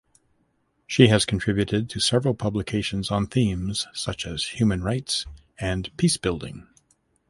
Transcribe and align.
She 0.87 1.09
has 1.09 1.25
contributed 1.27 1.87
to 1.91 1.99
several 1.99 2.33
publications 2.33 3.11
on 3.11 3.27
themes 3.27 3.85
such 3.93 4.25
as 4.25 4.47
human 4.57 4.81
rights 4.81 5.27
and 5.59 5.95
peacebuilding. 5.95 6.65